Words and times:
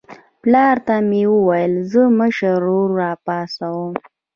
پلار 0.41 0.75
ته 0.87 0.95
مې 1.09 1.23
وویل 1.33 1.73
زه 1.91 2.01
مشر 2.19 2.57
ورور 2.63 2.89
راپاڅوم. 3.01 3.93